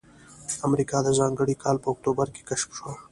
[0.67, 2.91] امریکا د ځانګړي کال په اکتوبر کې کشف شوه.